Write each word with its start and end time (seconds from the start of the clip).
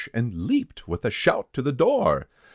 And 0.15 0.47
leaped 0.47 0.87
with 0.87 1.05
a 1.05 1.11
shout 1.11 1.53
to 1.53 1.61
the 1.61 1.71
door. 1.71 2.25